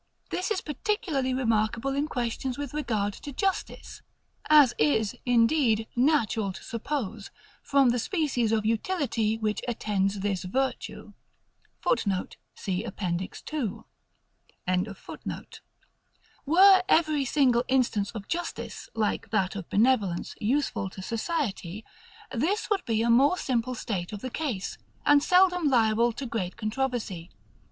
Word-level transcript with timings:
This 0.31 0.49
is 0.49 0.61
particularly 0.61 1.31
remarkable 1.31 1.93
in 1.93 2.07
questions 2.07 2.57
with 2.57 2.73
regard 2.73 3.13
to 3.13 3.31
justice; 3.31 4.01
as 4.49 4.73
is, 4.79 5.15
indeed, 5.27 5.85
natural 5.95 6.51
to 6.53 6.63
suppose, 6.63 7.29
from 7.61 7.89
that 7.91 7.99
species 7.99 8.51
of 8.51 8.65
utility 8.65 9.37
which 9.37 9.61
attends 9.67 10.21
this 10.21 10.41
virtue 10.43 11.13
[Footnote: 11.83 12.37
See 12.55 12.83
App. 12.83 12.99
II.]. 12.99 13.71
Were 16.47 16.83
every 16.89 17.25
single 17.25 17.63
instance 17.67 18.09
of 18.13 18.27
justice, 18.27 18.89
like 18.95 19.29
that 19.29 19.55
of 19.55 19.69
benevolence, 19.69 20.33
useful 20.41 20.89
to 20.89 21.03
society; 21.03 21.85
this 22.31 22.71
would 22.71 22.83
be 22.85 23.03
a 23.03 23.09
more 23.11 23.37
simple 23.37 23.75
state 23.75 24.11
of 24.13 24.21
the 24.21 24.31
case, 24.31 24.79
and 25.05 25.21
seldom 25.21 25.67
liable 25.69 26.11
to 26.13 26.25
great 26.25 26.57
controversy. 26.57 27.29